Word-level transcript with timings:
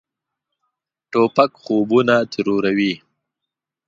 توپک 1.11 1.51
خوبونه 1.63 2.15
تروروي. 2.31 2.93